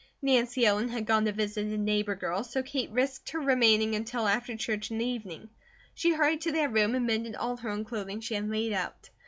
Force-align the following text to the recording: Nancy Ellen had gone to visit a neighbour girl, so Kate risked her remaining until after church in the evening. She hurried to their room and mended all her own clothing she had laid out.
Nancy 0.23 0.65
Ellen 0.65 0.89
had 0.89 1.05
gone 1.05 1.25
to 1.25 1.31
visit 1.31 1.67
a 1.67 1.77
neighbour 1.77 2.15
girl, 2.15 2.43
so 2.43 2.63
Kate 2.63 2.89
risked 2.89 3.29
her 3.29 3.39
remaining 3.39 3.93
until 3.93 4.27
after 4.27 4.57
church 4.57 4.89
in 4.89 4.97
the 4.97 5.05
evening. 5.05 5.49
She 5.93 6.09
hurried 6.13 6.41
to 6.41 6.51
their 6.51 6.69
room 6.69 6.95
and 6.95 7.05
mended 7.05 7.35
all 7.35 7.55
her 7.57 7.69
own 7.69 7.85
clothing 7.85 8.19
she 8.19 8.33
had 8.33 8.49
laid 8.49 8.73
out. 8.73 9.11